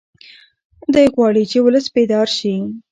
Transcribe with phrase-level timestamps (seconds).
[0.93, 2.55] دی غواړي چې ولس بیدار شي.